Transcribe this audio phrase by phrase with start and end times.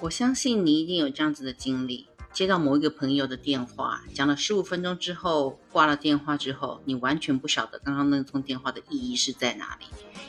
[0.00, 9.86] 我相信你一定有这样子的经历：接到某一个朋友的电话，讲了十五分钟之后，挂了电话之后，你完全不晓得刚刚那通电话的意义是在哪里，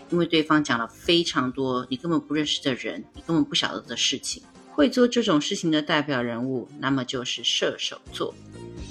[0.09, 4.41] 因为对方讲了非常多你根本不认识的人，你根本不晓得的事情。
[4.71, 8.33] 会做这种事情的代表人物，那么就是射手座。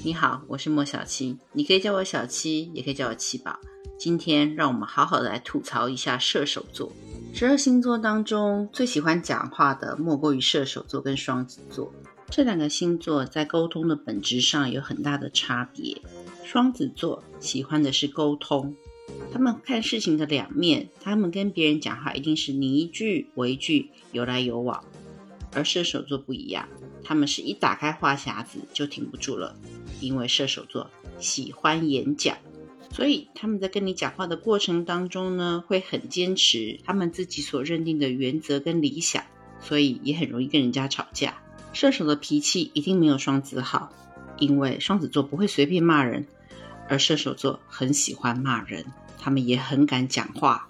[0.04, 3.58] 你好，我是莫小七，你可以叫我小七，也可以叫我七宝。
[3.98, 6.92] 今天让我们好好的来吐槽一下射手座。
[7.38, 11.94] 十二星座当中最喜欢讲话的莫过于射手座跟双子座。
[12.28, 16.02] 这两个星座在沟通的本质上有很大的差别。
[16.42, 18.74] 双子座喜欢的是沟通，
[19.32, 24.82] 他们看事情的两面，他们跟别人讲话一定是你一句我一句，有来有往。
[25.52, 26.68] 而射手座不一样，
[27.04, 29.54] 他们是一打开话匣子就停不住了，
[30.00, 32.36] 因为射手座喜欢演讲。
[32.90, 39.22] 所以他们在跟你讲话的过程当中呢，会很坚持他们自己所认定的原则跟理想，
[39.60, 41.34] 所以也很容易跟人家吵架。
[41.72, 43.92] 射手的脾气一定没有双子好，
[44.38, 46.26] 因为双子座不会随便骂人，
[46.88, 48.84] 而射手座很喜欢骂人，
[49.18, 50.68] 他们也很敢讲话。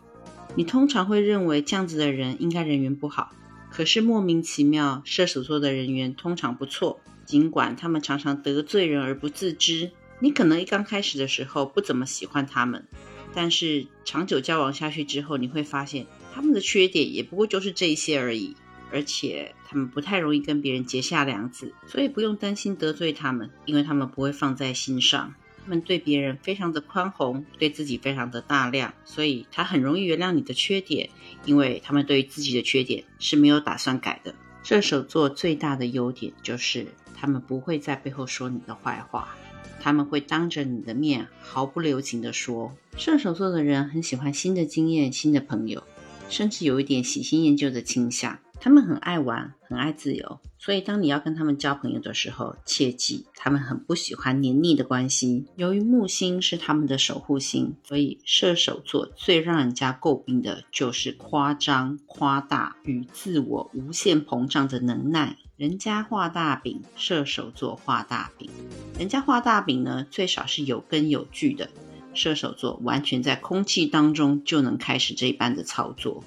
[0.57, 3.33] 你通常会认为这样子的人应该人缘不好，
[3.71, 9.93] 可是莫名其妙，射手座的人缘通常不错，尽管他们常常得罪人而不自知。
[10.21, 12.87] 你可能一刚开始的时候不怎么喜欢他们，
[13.35, 18.57] 但是长久交往下去之后，你会发现他们的缺点也不过就是这些而已，
[18.93, 25.35] 而且他们不太容易跟别人结下梁子，所以不用担心得罪他们，因为他们不会放在心上。
[25.63, 31.11] 他们对别人非常的宽宏，对自己非常的大量，所以他很容易原谅你的缺点，
[31.45, 34.35] 因为他们对于自己的缺点是没有打算改的。
[34.65, 39.37] 射手座最大的优点就是他们不会在背后说你的坏话。
[39.81, 42.73] 他们会当着你的面毫不留情地说。
[42.97, 45.83] 射手座的人很喜欢新的经验、新的朋友，
[46.29, 48.39] 甚至有一点喜新厌旧的倾向。
[48.61, 55.47] 他们很爱玩，很爱自由，所以当你要跟他们交朋友的时候，切记他们很不喜欢黏腻的关系。
[55.57, 65.37] 由于木星是他们的守护星，所以射手座最让人家诟病的就是夸张、夸大与自我无限膨胀的能耐。
[65.57, 68.51] 人家画大饼，射手座画大饼。
[68.99, 71.71] 人家画大饼呢，最少是有根有据的。
[72.15, 76.25] 射手座完全在空气当中就能开始这般的操作。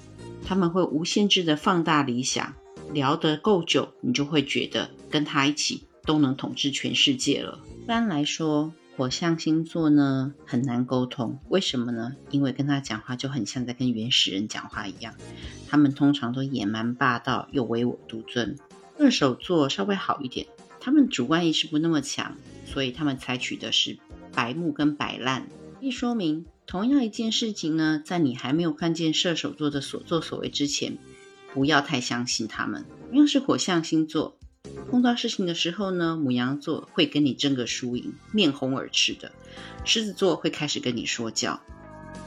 [0.52, 2.54] 他们会无限制的放大理想，
[2.92, 7.58] 聊得够久，你就会觉得跟他一起都能统治全世界了。
[7.82, 12.12] 一般来说，火象星座呢很难沟通，为什么呢？
[12.30, 15.14] 因为跟他讲话就很像在跟原始人讲话一样。
[15.70, 18.54] 他们通常都野蛮霸道又唯我独尊。
[18.98, 20.46] 射手座稍微好一点，
[20.78, 22.36] 他们主观意识不那么强，
[22.66, 23.96] 所以他们采取的是
[24.34, 25.46] 白目跟摆烂。
[25.82, 30.96] 一说明，同样一件事情呢，在你还没有看见射手座的所作所为之前，
[31.52, 32.84] 不要太相信他们。
[33.08, 34.38] 同样是火象星座，
[34.88, 39.32] 碰到事情的时候呢，母羊座会跟你争个输赢，面红耳赤的；
[39.84, 41.60] 狮子座会开始跟你说教，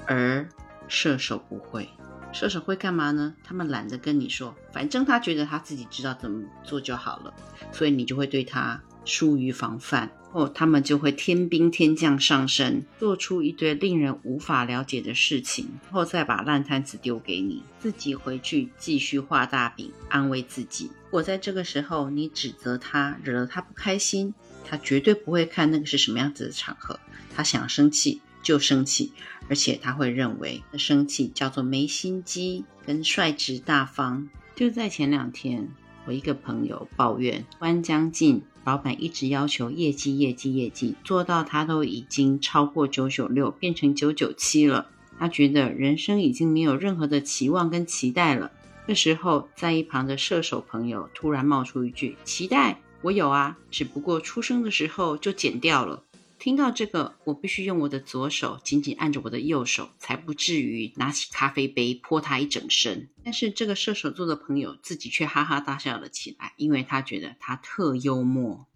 [0.06, 0.50] 而
[0.90, 1.88] 射手不会。
[2.34, 3.34] 射手会干嘛呢？
[3.42, 7.34] 他们懒得跟你说，反正他觉得他自己知道怎么做就好了，
[7.72, 10.12] 所以你就会对他疏于防范。
[10.34, 20.92] 哦，他们就会天兵天将上身，做出一堆令人无法了解的事情，后再把烂摊子丢给你，自己回去继续画大饼，安慰自己。
[21.06, 24.34] 如果在这个时候你指责他，惹了他不开心，
[24.66, 27.00] 他绝对不会看那个是什么样子的场合，
[27.34, 28.22] 他想生气。
[28.44, 29.12] 就生气，
[29.50, 34.30] 而且他会认为生气叫做没心机跟率直大方。
[34.54, 35.68] 就在前两天，
[36.06, 44.88] 我一个朋友抱怨关将近，老板一直要求业绩、业绩、业绩，做到他都已经超过九九六，变成九九七了。
[45.20, 48.52] 他觉得人生已经没有任何的期望跟期待了。
[48.88, 56.04] 这时候，在一旁的射手朋友突然冒出一句：“期待我有啊，只不过出生的时候就剪掉了。”
[56.46, 63.10] 听到这个，我必须用我的左手紧紧按着我的右手，才不至于拿起咖啡杯泼他一整身。
[63.24, 68.68] 但是这个射手座的朋友自己却哈哈大笑了起来，因为他觉得他特幽默。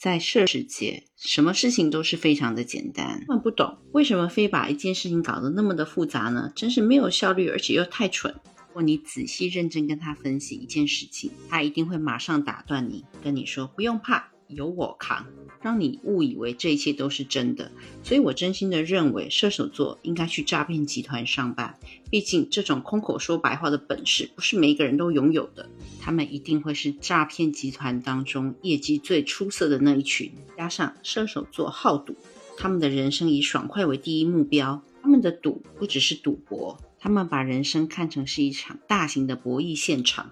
[0.00, 3.22] 在射世界，什么事情都是非常的简单。
[3.28, 6.52] 他们不懂为什么非把一件事情搞得那么的复杂呢？
[6.56, 8.34] 真是没有效率，而且又太蠢。
[8.66, 14.32] 如果你仔细认真跟他分析一件事情，他一定会马上打断你，跟你说不用怕。
[14.48, 15.26] 由我扛，
[15.62, 17.70] 让你误以为这一切都是真的。
[18.02, 21.78] 所以我真心的认为，射手座应该去诈骗集团上班。
[22.10, 25.68] 毕竟这种空口说白话的本事，不是每一个人都拥有的。
[26.00, 30.32] 他们一定会是诈骗集团当中业绩最出色的那一群。
[30.56, 32.16] 加上射手座好赌，
[32.56, 34.82] 他们的人生以爽快为第一目标。
[35.00, 40.30] 他们的赌不只是赌博，他们把人生看成是一场大型的博弈现场。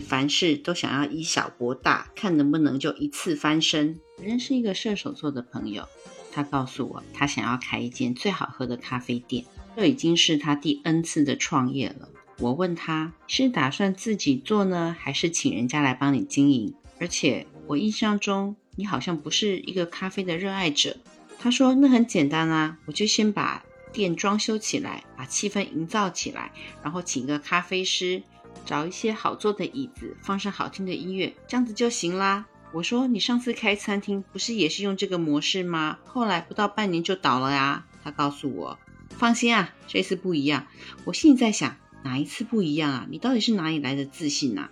[0.00, 3.98] 凡事都想要以小博大，看能不能就一次翻身。
[4.22, 5.88] 认识一个射手座的朋友，
[6.32, 9.44] 他告诉我，他想要开一间最好喝的咖啡店，
[9.76, 12.08] 这已经是他第 N 次的创业了。
[12.38, 16.74] 我问他是打算自己做呢，还是请人家来帮你经营？
[16.98, 20.96] 而且我印象中你好像不是一个咖啡的热爱者。
[21.38, 26.52] 他说那很简单啊，我就先把店装修起来，把气氛营造起来，
[26.82, 28.22] 然后请个咖啡师，
[28.64, 32.46] 找一些好坐的椅子，放上好听的音乐，这样子就行啦。
[32.72, 35.98] 我说你上次开餐厅不是也是用这个模式吗？
[36.04, 37.86] 后来不到半年就倒了呀。
[38.02, 38.78] 他告诉我，
[39.10, 40.66] 放心啊，这次不一样。
[41.04, 41.76] 我心里在想。
[42.02, 43.06] 哪一次不一样啊？
[43.08, 44.68] 你到底是哪里来的自信呐？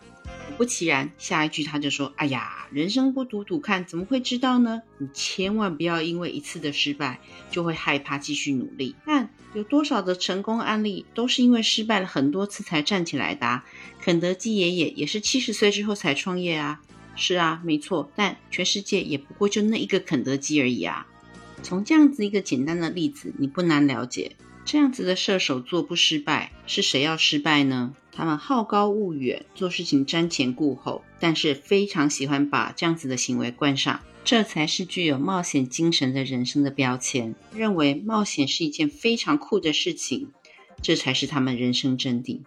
[0.49, 4.83] 果不其然，下一句他就说：“哎呀，人生不赌赌看，怎么会知道呢？
[4.99, 8.95] 你千万不要因为一次的失败就会害怕继续努力。
[9.05, 13.63] 但有多少的成功案例都是因为失败了很多次才站起来的？
[14.01, 16.81] 肯德基爷爷也是七十岁之后才创业啊。
[17.17, 18.11] 是啊，没错。
[18.17, 21.07] 但全世界也不过就那一个肯德基而已啊。
[21.63, 27.95] 从这样子一个简单的例子，你不难了解。”这样子的射手座不失败，是谁要失败呢？
[28.15, 37.35] 他们好高骛远，做事情瞻前顾后，但是非常喜欢把这样子的行为冠上，这才是具有冒险精神的人生的标签。
[37.55, 40.31] 认为冒险是一件非常酷的事情，
[40.83, 42.43] 这才是他们人生真谛，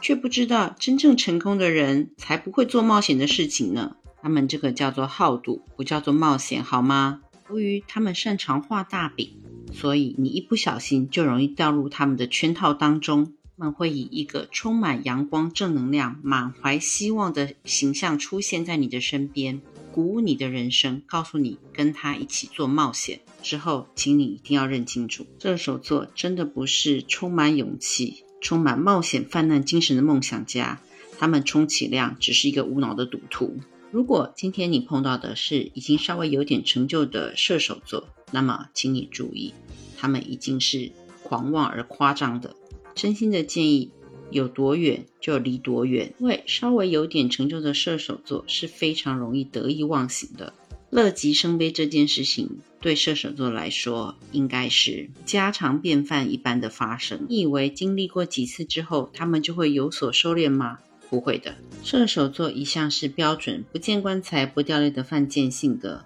[0.00, 3.96] 却不知道真正成功的人才不会做冒险的事情呢。
[4.22, 7.20] 他们这个叫做好赌，不叫做冒险，好吗？
[7.50, 9.36] 由于他们擅长画大饼。
[9.72, 13.32] 所以你一不小心就容易掉入他们的圈套当中。
[13.56, 19.62] 他们会以一个充满阳光、正能量、满怀希望的形象出现在你的身边，
[19.92, 23.20] 鼓舞你的人生，告诉你跟他一起做冒险。
[23.44, 30.80] 之后，请你一定要认清楚，射手座真的不是充满勇气、充满冒险泛滥精神的梦想家，
[31.16, 33.56] 他们充其量只是一个无脑的赌徒。
[33.92, 39.54] 如果今天你碰到的是已经稍微有点成就的射手座，那么请你注意。
[39.96, 40.90] 他们已经是
[41.22, 42.56] 狂妄而夸张的，
[42.94, 43.90] 真心的建议，
[44.30, 46.14] 有多远就离多远。
[46.18, 50.52] 因为稍微有点成就的射手座是非常容易得意忘形的，
[50.90, 57.26] 乐极生悲这件事情对射手座来说应该是家常便饭一般的发生。
[57.28, 60.78] 你以为经历过几次之后，他们就会有所收敛吗？
[61.10, 61.54] 不会的，
[61.84, 66.02] 射手座一向是标准不见棺材不掉泪的犯贱性格。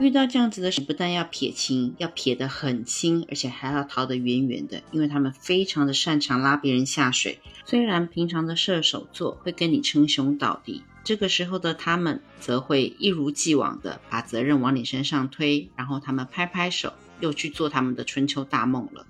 [0.00, 7.40] 遇到这样子的事，不但要撇清，要撇得很清，而且还要逃得远远的，因为他们非常的擅长拉别人下水。
[7.64, 19.04] 虽然平常的射手座会跟你称兄道弟，这个时候的他们则会一如既往的把责任往你身上推，然后他们拍拍手，又去做他们的春秋大梦了。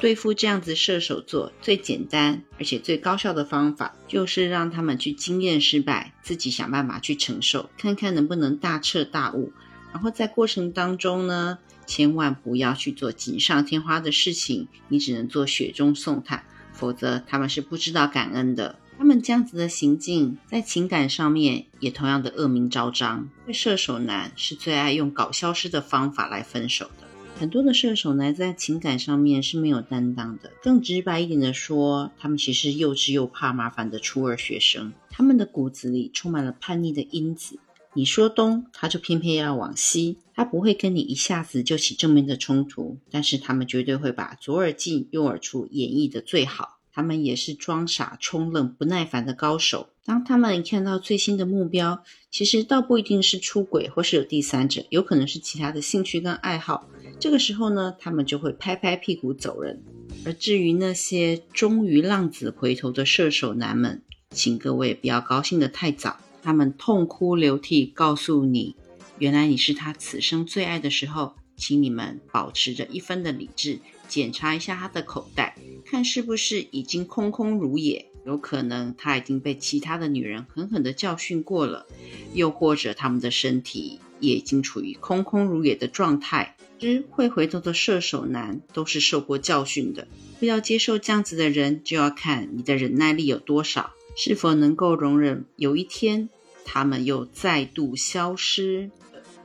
[0.00, 9.50] 对付这样子射手座，最简单而且最高效的方法，就是让他们去经验失败，自己想办法去承受，看看能不能大彻大悟。
[9.94, 16.42] 然后在过程当中呢，千万不要去做锦上添花的事情，你只能做雪中送炭，
[16.72, 18.80] 否则他们是不知道感恩的。
[18.98, 23.28] 他们这样子的行径，在情感上面也同样的恶名昭彰。
[23.52, 27.06] 射手男是最爱用搞消失的方法来分手的，
[27.38, 30.50] 很多的射手男在情感上面是没有担当的。
[30.60, 37.58] 更直白一点的说，他们其实幼稚又怕麻烦的初二学生，他们的骨子里充满了叛逆的因子。
[37.94, 40.18] 你说东，他就偏偏要往西。
[40.34, 46.80] 他不会跟你一下子就起正面的冲突，但是他们绝对会把左耳进右耳出演绎的最好。
[46.92, 49.90] 他们也是装傻充愣不耐烦的高手。
[50.04, 56.88] 当他们看到最新的目标，其实倒不一定是出轨或是有第三者，有可能是其他的兴趣跟爱好。
[57.18, 59.82] 这个时候呢，他们就会拍拍屁股走人。
[60.24, 66.18] 而至于那些终于浪子回头的射手男们，请各位不要高兴的太早。
[66.44, 68.76] 他们痛哭流涕，告诉你，
[69.18, 78.10] 原来你是他此生最爱的时候，请你们保持着一分的理智，检查一下他的口袋，看是不是已经空空如也。
[78.26, 81.86] 有可能他已经被其他的女人狠狠的教训过了，
[82.32, 86.56] 又或者他们的身体也已经处于空空如也的状态。
[86.78, 90.08] 之会回头的射手男都是受过教训的，
[90.40, 93.92] 不要接受这样子的人，就要看你的忍耐力有多少。
[94.16, 96.28] 是否能够容忍有一天
[96.64, 98.90] 他们又再度消失？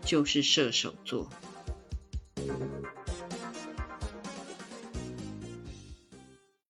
[0.06, 1.30] 就是射手座。